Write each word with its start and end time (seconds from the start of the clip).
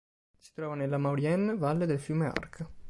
Si 0.39 0.51
trova 0.55 0.73
nella 0.73 0.97
Maurienne, 0.97 1.55
valle 1.55 1.85
del 1.85 1.99
fiume 1.99 2.25
Arc. 2.25 2.65